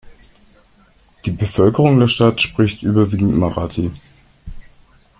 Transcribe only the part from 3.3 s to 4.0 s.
Marathi.